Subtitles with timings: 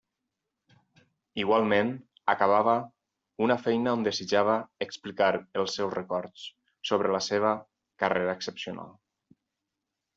[1.43, 1.91] Igualment
[2.33, 2.73] Acabava
[3.49, 4.57] una feina on desitjava
[4.89, 6.51] explicar els seus records,
[6.93, 7.57] sobre la seva
[8.05, 8.95] carrera excepcional.